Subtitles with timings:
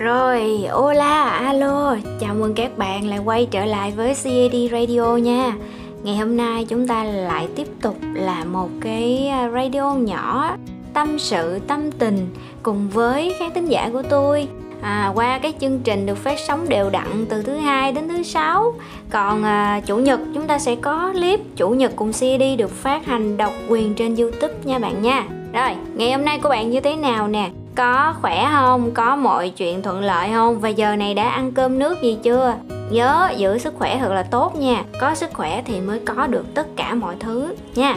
[0.00, 5.56] Rồi, hola, alo, chào mừng các bạn lại quay trở lại với CAD Radio nha.
[6.02, 10.56] Ngày hôm nay chúng ta lại tiếp tục là một cái à, radio nhỏ
[10.94, 12.28] tâm sự, tâm tình
[12.62, 14.48] cùng với khán thính giả của tôi.
[14.82, 18.22] À, qua cái chương trình được phát sóng đều đặn từ thứ hai đến thứ
[18.22, 18.74] sáu.
[19.10, 23.06] Còn à, chủ nhật chúng ta sẽ có clip chủ nhật cùng CAD được phát
[23.06, 25.24] hành độc quyền trên YouTube nha bạn nha.
[25.52, 27.50] Rồi ngày hôm nay của bạn như thế nào nè?
[27.80, 28.90] Có khỏe không?
[28.94, 30.60] Có mọi chuyện thuận lợi không?
[30.60, 32.54] Và giờ này đã ăn cơm nước gì chưa?
[32.90, 34.84] Nhớ giữ sức khỏe thật là tốt nha.
[35.00, 37.96] Có sức khỏe thì mới có được tất cả mọi thứ nha.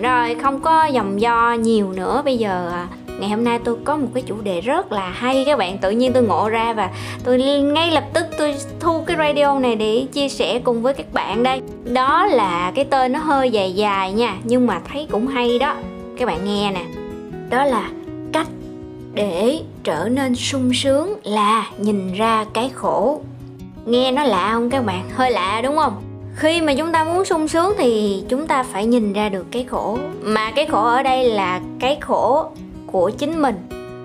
[0.00, 2.86] Rồi, không có dòng do nhiều nữa bây giờ à.
[3.20, 5.78] ngày hôm nay tôi có một cái chủ đề rất là hay các bạn.
[5.78, 6.90] Tự nhiên tôi ngộ ra và
[7.24, 11.12] tôi ngay lập tức tôi thu cái radio này để chia sẻ cùng với các
[11.12, 11.62] bạn đây.
[11.84, 15.74] Đó là cái tên nó hơi dài dài nha, nhưng mà thấy cũng hay đó.
[16.18, 16.84] Các bạn nghe nè.
[17.50, 17.88] Đó là
[19.14, 23.20] để trở nên sung sướng là nhìn ra cái khổ.
[23.86, 25.10] Nghe nó lạ không các bạn?
[25.14, 26.02] Hơi lạ đúng không?
[26.36, 29.64] Khi mà chúng ta muốn sung sướng thì chúng ta phải nhìn ra được cái
[29.64, 29.98] khổ.
[30.22, 32.50] Mà cái khổ ở đây là cái khổ
[32.86, 33.56] của chính mình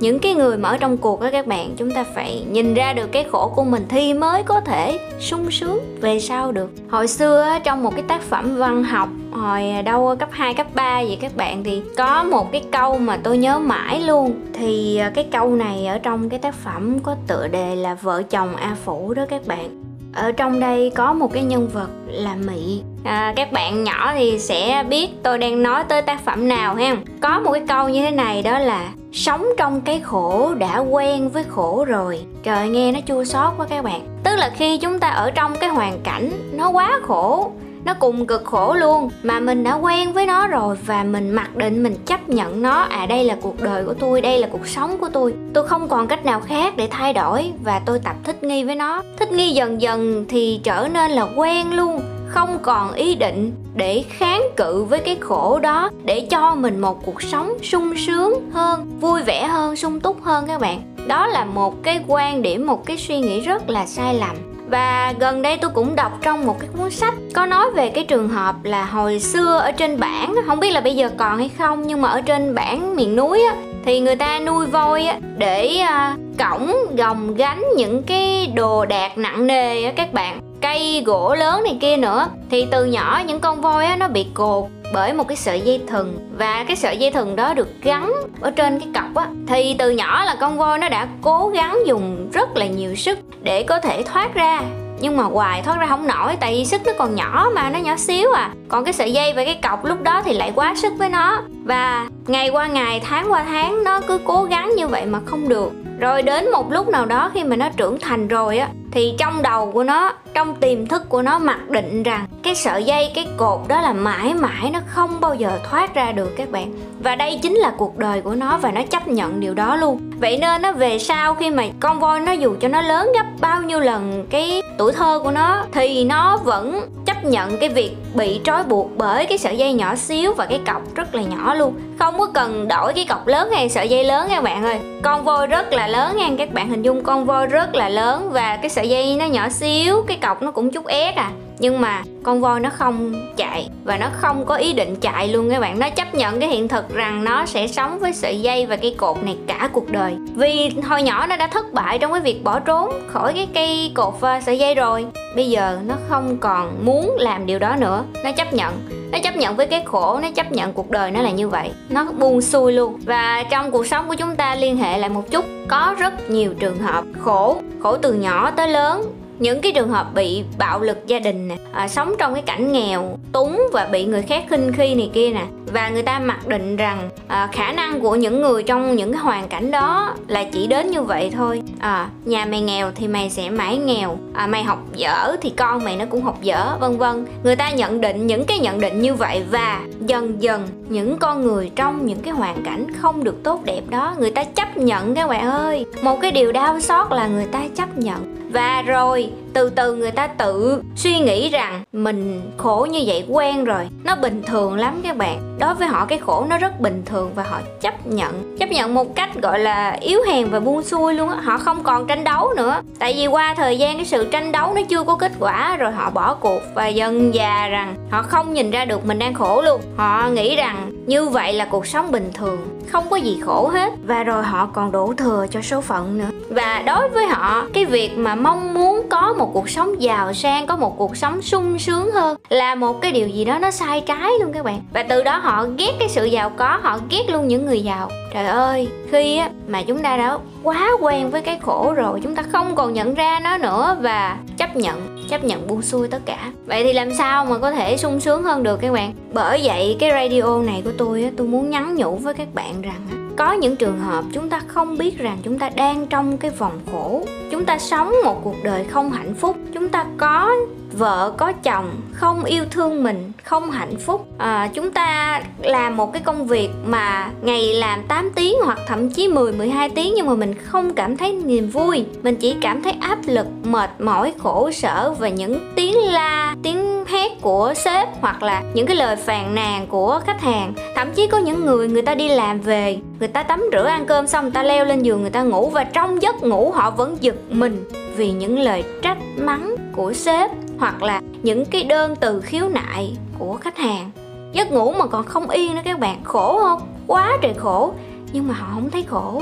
[0.04, 2.94] những cái người mà ở trong cuộc đó các bạn chúng ta phải nhìn ra
[2.94, 6.72] được cái khổ của mình thì mới có thể sung sướng về sau được.
[6.90, 11.04] Hồi xưa trong một cái tác phẩm văn học hồi đâu cấp 2, cấp 3
[11.04, 14.34] vậy các bạn thì có một cái câu mà tôi nhớ mãi luôn.
[14.54, 18.24] Thì à, cái câu này ở trong cái tác phẩm có tựa đề là vợ
[18.24, 19.84] chồng A Phủ đó các bạn.
[20.14, 24.40] Ở trong đây có một cái nhân vật là Mị à, các bạn nhỏ thì
[24.40, 26.96] sẽ biết tôi đang nói tới tác phẩm nào ha.
[27.22, 31.30] Có một cái câu như thế này đó là sống trong cái khổ đã quen
[31.30, 32.20] với khổ rồi.
[32.44, 34.02] Trời nghe nó chua xót quá các bạn.
[34.24, 37.52] Tức là khi chúng ta ở trong cái hoàn cảnh nó quá khổ
[37.86, 41.56] nó cùng cực khổ luôn mà mình đã quen với nó rồi và mình mặc
[41.56, 44.68] định mình chấp nhận nó à đây là cuộc đời của tôi đây là cuộc
[44.68, 45.34] sống của tôi.
[45.54, 48.76] Tôi không còn cách nào khác để thay đổi và tôi tập thích nghi với
[48.76, 49.04] nó.
[49.20, 52.02] Thích nghi dần dần thì trở nên là quen luôn
[52.34, 57.06] không còn ý định để kháng cự với cái khổ đó để cho mình một
[57.06, 60.82] cuộc sống sung sướng hơn vui vẻ hơn sung túc hơn các bạn.
[61.08, 64.36] Đó là một cái quan điểm một cái suy nghĩ rất là sai lầm.
[64.70, 68.04] Và gần đây tôi cũng đọc trong một cái cuốn sách có nói về cái
[68.04, 71.50] trường hợp là hồi xưa ở trên bản không biết là bây giờ còn hay
[71.58, 73.56] không nhưng mà ở trên bản miền núi á
[73.86, 78.86] thì người ta nuôi voi á để à, uh, cổng gồng gánh những cái đồ
[78.86, 83.22] đạc nặng nề á các bạn cây gỗ lớn này kia nữa, thì từ nhỏ
[83.28, 84.64] những con voi á, nó bị cột
[84.94, 86.30] bởi một cái sợi dây thừng.
[86.38, 89.28] Và cái sợi dây thừng đó được gắn ở trên cái cọc á.
[89.48, 93.20] Thì từ nhỏ là con voi nó đã cố gắng dùng rất là nhiều sức
[93.42, 94.62] để có thể thoát ra.
[95.00, 97.80] Nhưng mà hoài thoát ra không nổi, tại vì sức nó còn nhỏ mà, nó
[97.80, 98.52] nhỏ xíu à.
[98.68, 101.42] Còn cái sợi dây và cái cọc lúc đó thì lại quá sức với nó
[101.64, 105.50] và ngày qua ngày, tháng qua tháng, nó cứ cố gắng như vậy mà không
[105.50, 105.72] được.
[106.00, 109.42] Rồi đến một lúc nào đó khi mà nó trưởng thành rồi á, thì trong
[109.42, 113.28] đầu của nó, trong tiềm thức của nó mặc định rằng cái sợi dây, cái
[113.38, 116.74] cột đó là mãi mãi nó không bao giờ thoát ra được các bạn.
[117.00, 120.12] Và đây chính là cuộc đời của nó và nó chấp nhận điều đó luôn.
[120.20, 123.26] Vậy nên nó về sau khi mà con voi nó dù cho nó lớn gấp
[123.42, 126.82] bao nhiêu lần cái tuổi thơ của nó, thì nó vẫn
[127.24, 130.60] chấp nhận cái việc bị trói buộc bởi cái sợi dây nhỏ xíu và cái
[130.68, 131.74] cọc rất là nhỏ luôn.
[132.00, 134.80] Không có cần đổi cái cọc lớn hay sợi dây lớn các bạn ơi.
[135.04, 138.30] Con voi rất là lớn nha, các bạn hình dung con voi rất là lớn
[138.32, 141.32] và cái sợi dây nó nhỏ xíu, cái cọc nó cũng chút ép à
[141.64, 145.50] nhưng mà con voi nó không chạy và nó không có ý định chạy luôn
[145.50, 145.80] các bạn.
[145.80, 148.96] Nó chấp nhận cái hiện thực rằng nó sẽ sống với sợi dây và cây
[148.98, 150.16] cột này cả cuộc đời.
[150.36, 153.92] Vì hồi nhỏ nó đã thất bại trong cái việc bỏ trốn khỏi cái cây
[153.96, 155.06] cột và sợi dây rồi.
[155.36, 158.04] Bây giờ nó không còn muốn làm điều đó nữa.
[158.24, 158.74] Nó chấp nhận.
[159.12, 161.72] Nó chấp nhận với cái khổ, nó chấp nhận cuộc đời nó là như vậy.
[161.90, 163.00] Nó buông xuôi luôn.
[163.06, 165.46] Và trong cuộc sống của chúng ta liên hệ lại một chút.
[165.68, 170.14] Có rất nhiều trường hợp khổ khổ từ nhỏ tới lớn những cái trường hợp
[170.16, 174.06] bị bạo lực gia đình nè à, sống trong cái cảnh nghèo túng và bị
[174.06, 177.72] người khác khinh khi này kia nè và người ta mặc định rằng à, khả
[177.72, 181.32] năng của những người trong những cái hoàn cảnh đó là chỉ đến như vậy
[181.36, 181.62] thôi.
[181.80, 184.18] À, nhà mày nghèo thì mày sẽ mãi nghèo.
[184.34, 187.26] À, mày học dở thì con mày nó cũng học dở vân vân.
[187.44, 191.44] Người ta nhận định những cái nhận định như vậy và dần dần những con
[191.44, 195.16] người trong những cái hoàn cảnh không được tốt đẹp đó người ta chấp nhận
[195.16, 195.86] các bạn ơi.
[196.02, 198.50] Một cái điều đau xót là người ta chấp nhận.
[198.52, 203.64] Và rồi từ từ người ta tự suy nghĩ rằng mình khổ như vậy quen
[203.64, 203.88] rồi.
[204.04, 205.58] Nó bình thường lắm các bạn.
[205.60, 208.58] Đối với họ, cái khổ nó rất bình thường và họ chấp nhận.
[208.60, 211.36] Chấp nhận một cách, gọi là, yếu hèn và buông xuôi luôn á.
[211.36, 212.82] Họ không còn tranh đấu nữa.
[213.00, 215.92] Tại vì qua thời gian, cái sự tranh đấu nó chưa có kết quả, rồi
[215.92, 219.62] họ bỏ cuộc và dần già rằng họ không nhìn ra được mình đang khổ
[219.62, 219.82] luôn.
[219.98, 223.94] Họ nghĩ rằng như vậy là cuộc sống bình thường không có gì khổ hết.
[224.06, 226.30] Và rồi họ còn đổ thừa cho số phận nữa.
[226.50, 230.68] Và đối với họ cái việc mà mong muốn có một cuộc sống giàu sang
[230.68, 234.02] có một cuộc sống sung sướng hơn là một cái điều gì đó nó sai
[234.02, 234.82] trái luôn các bạn.
[234.94, 238.10] Và từ đó họ ghét cái sự giàu có họ ghét luôn những người giàu.
[238.34, 242.36] Trời ơi khi á mà chúng ta đã quá quen với cái khổ rồi chúng
[242.36, 246.20] ta không còn nhận ra nó nữa và chấp nhận chấp nhận buông xuôi tất
[246.26, 246.52] cả.
[246.66, 249.14] Vậy thì làm sao mà có thể sung sướng hơn được các bạn?
[249.34, 253.34] Bởi vậy, cái radio này của tôi tôi muốn nhắn nhủ với các bạn rằng
[253.38, 256.80] có những trường hợp chúng ta không biết rằng chúng ta đang trong cái vòng
[256.92, 257.26] khổ.
[257.52, 259.58] Chúng ta sống một cuộc đời không hạnh phúc.
[259.74, 260.56] Chúng ta có
[260.94, 264.28] vợ có chồng không yêu thương mình không hạnh phúc.
[264.38, 269.10] À, chúng ta làm một cái công việc mà ngày làm 8 tiếng hoặc thậm
[269.10, 272.06] chí 10 12 tiếng nhưng mà mình không cảm thấy niềm vui.
[272.24, 277.06] Mình chỉ cảm thấy áp lực mệt mỏi khổ sở và những tiếng la tiếng
[277.06, 280.74] hét của sếp hoặc là những cái lời phàn nàn của khách hàng.
[280.96, 284.06] Thậm chí có những người người ta đi làm về người ta tắm rửa ăn
[284.06, 286.92] cơm xong người ta leo lên giường người ta ngủ và trong giấc ngủ họ
[286.92, 287.84] vẫn giật mình
[288.16, 293.18] vì những lời trách mắng của sếp hoặc là những cái đơn từ khiếu nại
[293.40, 294.12] của khách hàng.
[294.54, 296.82] Giấc ngủ mà còn không yên nữa các bạn khổ không?
[297.08, 297.94] Quá trời khổ.
[298.34, 299.42] Nhưng mà họ không thấy khổ.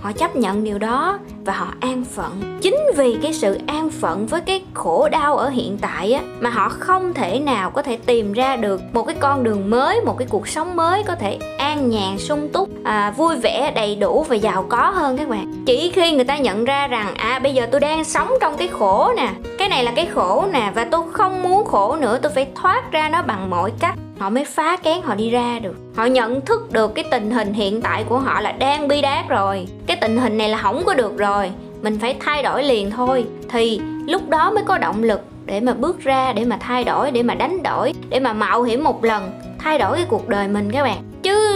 [0.00, 2.58] Họ chấp nhận điều đó và họ an phận.
[2.62, 6.50] Chính vì cái sự an phận với cái khổ đau ở hiện tại á mà
[6.50, 10.18] họ không thể nào có thể tìm ra được một cái con đường mới một
[10.18, 14.26] cái cuộc sống mới có thể an nhàn sung túc à, vui vẻ đầy đủ
[14.28, 17.54] và giàu có hơn các bạn chỉ khi người ta nhận ra rằng à bây
[17.54, 19.28] giờ tôi đang sống trong cái khổ nè,
[19.58, 22.92] cái này là cái khổ nè, và tôi không muốn khổ nữa, tôi phải thoát
[22.92, 25.74] ra nó bằng mọi cách, họ mới phá kén họ đi ra được.
[25.96, 29.28] Họ nhận thức được cái tình hình hiện tại của họ là đang bi đát
[29.28, 31.50] rồi, cái tình hình này là không có được rồi,
[31.82, 33.24] mình phải thay đổi liền thôi.
[33.48, 37.10] Thì lúc đó mới có động lực để mà bước ra, để mà thay đổi,
[37.10, 40.48] để mà đánh đổi, để mà mạo hiểm một lần, thay đổi cái cuộc đời
[40.48, 41.13] mình các bạn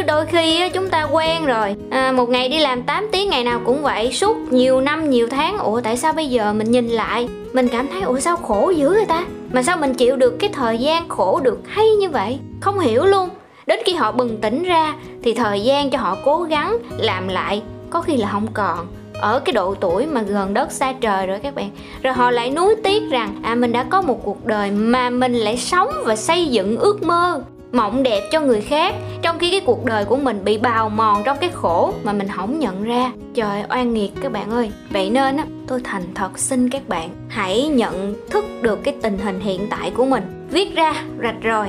[0.08, 1.76] đôi khi chúng ta quen rồi.
[1.90, 4.12] À, một ngày đi làm 8 tiếng ngày nào cũng vậy.
[4.12, 7.88] Suốt nhiều năm nhiều tháng ủa tại sao bây giờ mình nhìn lại mình cảm
[7.88, 9.24] thấy ủa sao khổ dữ vậy ta?
[9.52, 12.38] Mà sao mình chịu được cái thời gian khổ được hay như vậy?
[12.60, 13.28] Không hiểu luôn.
[13.66, 17.62] Đến khi họ bừng tỉnh ra thì thời gian cho họ cố gắng làm lại
[17.90, 18.86] có khi là không còn.
[19.20, 21.70] Ở cái độ tuổi mà gần đất xa trời rồi các bạn.
[22.02, 25.34] Rồi họ lại nuối tiếc rằng à mình đã có một cuộc đời mà mình
[25.34, 27.42] lại sống và xây dựng ước mơ
[27.72, 31.22] mộng đẹp cho người khác, trong khi cái cuộc đời của mình bị bào mòn
[31.24, 33.12] trong cái khổ mà mình không nhận ra.
[33.34, 34.70] Trời oan nghiệt các bạn ơi.
[34.90, 39.18] Vậy nên á, tôi thành thật xin các bạn, hãy nhận thức được cái tình
[39.18, 40.46] hình hiện tại của mình.
[40.50, 41.68] Viết ra, rạch rồi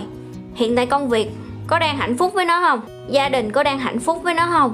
[0.55, 1.29] hiện tại công việc,
[1.67, 2.81] có đang hạnh phúc với nó không?
[3.09, 4.73] Gia đình có đang hạnh phúc với nó không?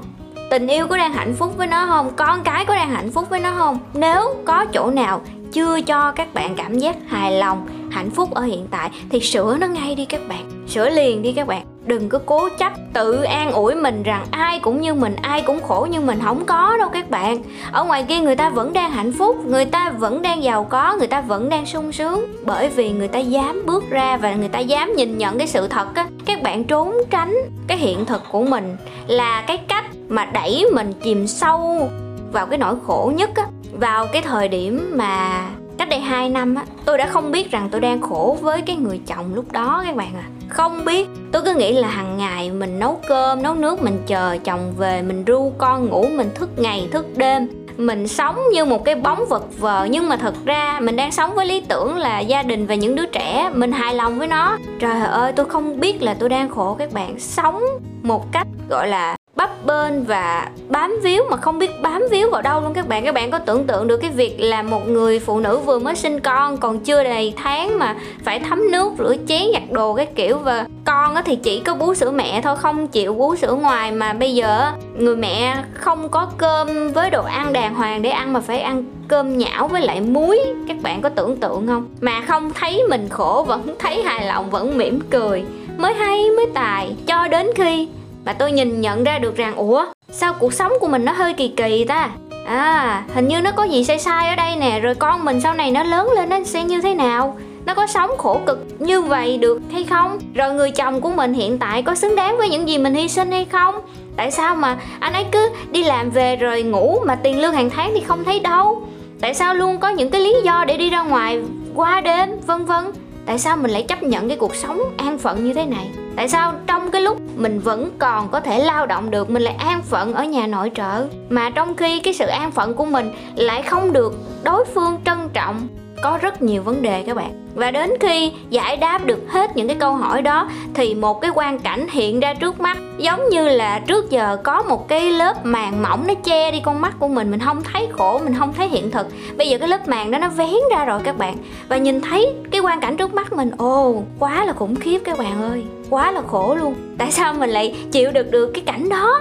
[0.50, 2.10] Tình yêu có đang hạnh phúc với nó không?
[2.16, 3.78] Con cái có đang hạnh phúc với nó không?
[3.94, 5.20] Nếu có chỗ nào
[5.52, 9.56] chưa cho các bạn cảm giác hài lòng, hạnh phúc ở hiện tại thì sửa
[9.60, 11.66] nó ngay đi các bạn sửa liền đi các bạn.
[11.86, 15.62] Đừng có cố chấp tự an ủi mình rằng ai cũng như mình, ai cũng
[15.62, 16.18] khổ như mình.
[16.24, 17.42] Không có đâu các bạn.
[17.72, 20.96] Ở ngoài kia người ta vẫn đang hạnh phúc, người ta vẫn đang giàu có,
[20.98, 24.48] người ta vẫn đang sung sướng bởi vì người ta dám bước ra và người
[24.48, 26.06] ta dám nhìn nhận cái sự thật á.
[26.24, 27.36] Các bạn trốn tránh
[27.66, 28.76] cái hiện thực của mình
[29.06, 31.90] là cái cách mà đẩy mình chìm sâu
[32.32, 35.42] vào cái nỗi khổ nhất á, vào cái thời điểm mà
[35.78, 38.76] cách đây 2 năm á, tôi đã không biết rằng tôi đang khổ với cái
[38.76, 40.28] người chồng lúc đó các bạn à.
[40.48, 44.38] Không biết, tôi cứ nghĩ là hàng ngày mình nấu cơm, nấu nước, mình chờ
[44.44, 47.48] chồng về, mình ru con ngủ, mình thức ngày, thức đêm.
[47.76, 51.34] Mình sống như một cái bóng vật vờ, nhưng mà thật ra mình đang sống
[51.34, 54.58] với lý tưởng là gia đình và những đứa trẻ, mình hài lòng với nó.
[54.80, 57.18] Trời ơi, tôi không biết là tôi đang khổ các bạn.
[57.18, 57.62] Sống
[58.02, 62.42] một cách, gọi là bắp bên và bám víu mà không biết bám víu vào
[62.42, 63.04] đâu luôn các bạn.
[63.04, 65.96] Các bạn có tưởng tượng được cái việc là một người phụ nữ vừa mới
[65.96, 70.06] sinh con, còn chưa đầy tháng mà phải thấm nước, rửa chén, giặt đồ cái
[70.06, 70.38] kiểu.
[70.38, 73.92] Và con thì chỉ có bú sữa mẹ thôi, không chịu bú sữa ngoài.
[73.92, 78.32] Mà bây giờ người mẹ không có cơm với đồ ăn đàng hoàng để ăn
[78.32, 80.40] mà phải ăn cơm nhão với lại muối.
[80.68, 81.88] Các bạn có tưởng tượng không?
[82.00, 85.44] Mà không thấy mình khổ, vẫn thấy hài lòng, vẫn mỉm cười.
[85.78, 87.88] Mới hay, mới tài, cho đến khi
[88.26, 91.34] mà tôi nhìn nhận ra được rằng, ủa, sao cuộc sống của mình nó hơi
[91.34, 92.10] kỳ kỳ ta?
[92.46, 95.54] À hình như nó có gì sai sai ở đây nè, rồi con mình sau
[95.54, 97.36] này nó lớn lên nó sẽ như thế nào?
[97.66, 100.18] Nó có sống khổ cực như vậy được hay không?
[100.34, 103.08] Rồi người chồng của mình hiện tại có xứng đáng với những gì mình hy
[103.08, 103.74] sinh hay không?
[104.16, 107.70] Tại sao mà anh ấy cứ đi làm về rồi ngủ mà tiền lương hàng
[107.70, 108.82] tháng thì không thấy đâu?
[109.20, 111.40] Tại sao luôn có những cái lý do để đi ra ngoài
[111.74, 112.84] qua đêm, vân vân?
[113.26, 115.88] Tại sao mình lại chấp nhận cái cuộc sống an phận như thế này?
[116.16, 119.54] Tại sao trong cái lúc mình vẫn còn có thể lao động được, mình lại
[119.54, 121.06] an phận ở nhà nội trợ?
[121.28, 125.18] Mà trong khi cái sự an phận của mình lại không được đối phương trân
[125.32, 125.68] trọng
[126.02, 127.42] có rất nhiều vấn đề các bạn.
[127.54, 131.30] Và đến khi giải đáp được hết những cái câu hỏi đó, thì một cái
[131.34, 135.44] quan cảnh hiện ra trước mắt, giống như là trước giờ có một cái lớp
[135.44, 138.52] màng mỏng nó che đi con mắt của mình mình không thấy khổ, mình không
[138.52, 139.06] thấy hiện thực.
[139.36, 141.36] Bây giờ cái lớp màng đó nó vén ra rồi các bạn.
[141.68, 145.18] Và nhìn thấy cái quan cảnh trước mắt mình, ồ, quá là khủng khiếp các
[145.18, 146.74] bạn ơi, quá là khổ luôn.
[146.98, 149.20] Tại sao mình lại chịu được được cái cảnh đó?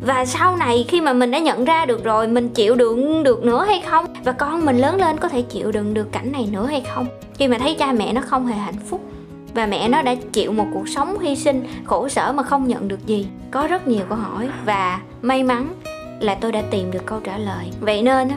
[0.00, 3.44] Và sau này khi mà mình đã nhận ra được rồi, mình chịu đựng được
[3.44, 4.06] nữa hay không?
[4.24, 7.06] Và con mình lớn lên có thể chịu đựng được cảnh này nữa hay không?
[7.34, 9.00] Khi mà thấy cha mẹ nó không hề hạnh phúc,
[9.54, 12.88] và mẹ nó đã chịu một cuộc sống hy sinh, khổ sở mà không nhận
[12.88, 14.48] được gì, có rất nhiều câu hỏi.
[14.64, 15.68] Và may mắn
[16.20, 17.70] là tôi đã tìm được câu trả lời.
[17.80, 18.28] Vậy nên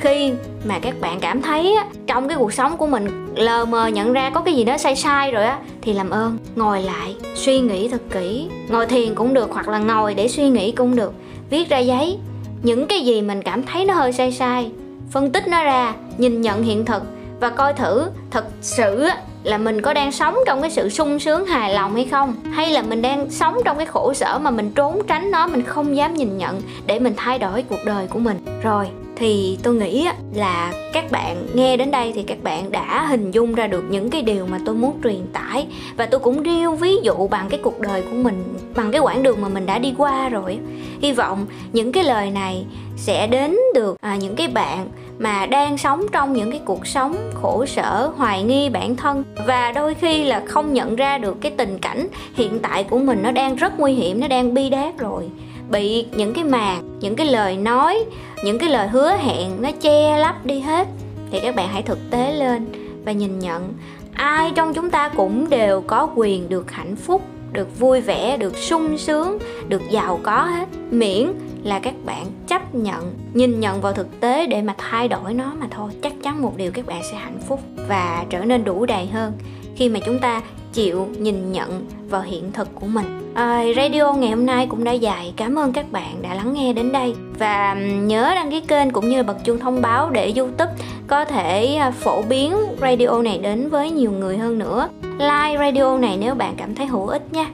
[0.00, 0.32] khi
[0.64, 4.12] mà các bạn cảm thấy á, trong cái cuộc sống của mình lờ mờ nhận
[4.12, 7.60] ra có cái gì đó sai sai rồi á thì làm ơn ngồi lại suy
[7.60, 8.48] nghĩ thật kỹ.
[8.68, 11.12] Ngồi thiền cũng được hoặc là ngồi để suy nghĩ cũng được.
[11.50, 12.18] Viết ra giấy
[12.62, 14.70] những cái gì mình cảm thấy nó hơi sai sai
[15.10, 17.02] phân tích nó ra nhìn nhận hiện thực
[17.40, 19.08] và coi thử thật sự
[19.42, 22.70] là mình có đang sống trong cái sự sung sướng hài lòng hay không hay
[22.70, 25.96] là mình đang sống trong cái khổ sở mà mình trốn tránh nó mình không
[25.96, 28.38] dám nhìn nhận để mình thay đổi cuộc đời của mình.
[28.62, 28.86] Rồi
[29.20, 33.54] thì tôi nghĩ là các bạn nghe đến đây thì các bạn đã hình dung
[33.54, 35.66] ra được những cái điều mà tôi muốn truyền tải.
[35.96, 39.22] Và tôi cũng nêu ví dụ bằng cái cuộc đời của mình bằng cái quãng
[39.22, 40.58] đường mà mình đã đi qua rồi.
[41.02, 42.64] Hy vọng những cái lời này
[42.96, 47.16] sẽ đến được à, những cái bạn mà đang sống trong những cái cuộc sống
[47.34, 49.24] khổ sở hoài nghi bản thân.
[49.46, 53.22] Và đôi khi là không nhận ra được cái tình cảnh hiện tại của mình
[53.22, 55.24] nó đang rất nguy hiểm nó đang bi đát rồi
[55.70, 58.04] bị những cái màn, những cái lời nói,
[58.44, 60.88] những cái lời hứa hẹn nó che lấp đi hết
[61.30, 62.66] thì các bạn hãy thực tế lên
[63.04, 63.74] và nhìn nhận.
[64.12, 67.22] Ai trong chúng ta cũng đều có quyền được hạnh phúc,
[67.52, 70.68] được vui vẻ, được sung sướng, được giàu có hết.
[70.90, 75.34] Miễn là các bạn chấp nhận, nhìn nhận vào thực tế để mà thay đổi
[75.34, 75.90] nó mà thôi.
[76.02, 79.32] Chắc chắn một điều các bạn sẽ hạnh phúc và trở nên đủ đầy hơn
[79.76, 83.32] khi mà chúng ta chịu nhìn nhận vào hiện thực của mình.
[83.34, 86.72] À, radio ngày hôm nay cũng đã dài cảm ơn các bạn đã lắng nghe
[86.72, 87.14] đến đây.
[87.38, 90.72] Và nhớ đăng ký kênh cũng như bật chuông thông báo để youtube
[91.06, 94.88] có thể à, phổ biến radio này đến với nhiều người hơn nữa.
[95.02, 97.46] Like radio này nếu bạn cảm thấy hữu ích nha.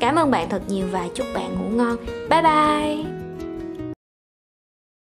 [0.00, 1.96] Cảm ơn bạn thật nhiều và chúc bạn ngủ ngon.
[2.30, 3.11] Bye bye!